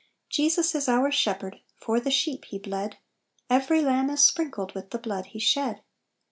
[0.31, 2.97] "Jeans is our Shepherd, For the sheep He bled;
[3.51, 5.81] Every lamb is sprinkled With the blood He shed.